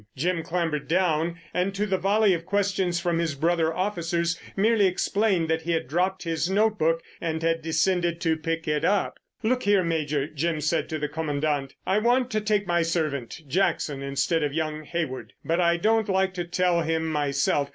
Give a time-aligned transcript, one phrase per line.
[0.17, 5.47] Jim clambered down, and to the volley of questions from his brother officers merely explained
[5.47, 9.19] that he had dropped his note book, and had descended to pick it up.
[9.43, 11.75] "Look here, Major," Jim said to the Commandant.
[11.85, 16.33] "I want to take my servant, Jackson, instead of young Hayward, but I don't like
[16.33, 17.69] to tell him myself.